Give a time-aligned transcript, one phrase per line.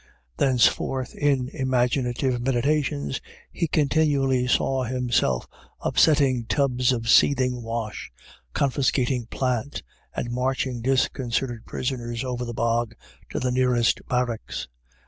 [0.37, 5.47] Thenceforth in imaginative meditations he continually saw himself
[5.79, 8.11] upsetting tubs of seething wash,
[8.51, 9.83] confiscating plant,
[10.15, 12.95] and marching disconcerted prisoners over the bog
[13.29, 14.67] to the nearest barracks.